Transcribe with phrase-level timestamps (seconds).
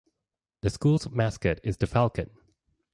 [0.61, 2.31] The school's mascot is the falcon.